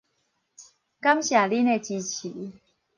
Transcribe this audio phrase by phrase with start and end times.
[0.99, 2.33] 感謝恁的支持